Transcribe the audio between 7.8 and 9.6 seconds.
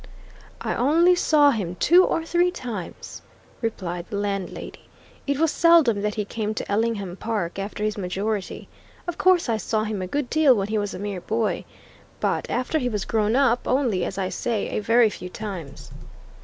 his majority. Of course, I